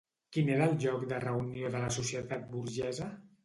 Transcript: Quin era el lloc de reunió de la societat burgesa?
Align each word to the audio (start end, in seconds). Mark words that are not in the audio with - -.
Quin 0.37 0.47
era 0.53 0.65
el 0.69 0.73
lloc 0.85 1.03
de 1.11 1.21
reunió 1.25 1.71
de 1.77 1.85
la 1.87 1.95
societat 2.01 2.51
burgesa? 2.59 3.15